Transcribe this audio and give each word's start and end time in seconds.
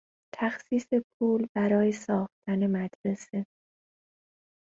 تخصیص 0.35 0.87
پول 1.21 1.45
برای 1.55 1.91
ساختن 1.91 2.67
مدرسه 2.67 3.45